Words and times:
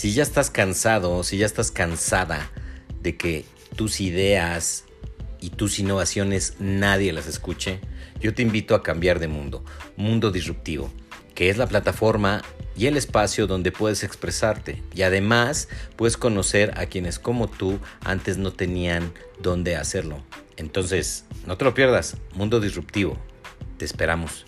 Si 0.00 0.14
ya 0.14 0.22
estás 0.22 0.48
cansado, 0.48 1.22
si 1.24 1.36
ya 1.36 1.44
estás 1.44 1.70
cansada 1.70 2.50
de 3.02 3.18
que 3.18 3.44
tus 3.76 4.00
ideas 4.00 4.84
y 5.42 5.50
tus 5.50 5.78
innovaciones 5.78 6.54
nadie 6.58 7.12
las 7.12 7.26
escuche, 7.26 7.80
yo 8.18 8.32
te 8.32 8.40
invito 8.40 8.74
a 8.74 8.82
cambiar 8.82 9.18
de 9.18 9.28
mundo, 9.28 9.62
Mundo 9.98 10.30
Disruptivo, 10.30 10.90
que 11.34 11.50
es 11.50 11.58
la 11.58 11.66
plataforma 11.66 12.40
y 12.74 12.86
el 12.86 12.96
espacio 12.96 13.46
donde 13.46 13.72
puedes 13.72 14.02
expresarte 14.02 14.82
y 14.94 15.02
además 15.02 15.68
puedes 15.96 16.16
conocer 16.16 16.72
a 16.78 16.86
quienes 16.86 17.18
como 17.18 17.48
tú 17.48 17.78
antes 18.02 18.38
no 18.38 18.54
tenían 18.54 19.12
dónde 19.38 19.76
hacerlo. 19.76 20.24
Entonces, 20.56 21.26
no 21.46 21.58
te 21.58 21.66
lo 21.66 21.74
pierdas, 21.74 22.16
Mundo 22.32 22.58
Disruptivo. 22.58 23.18
Te 23.76 23.84
esperamos. 23.84 24.46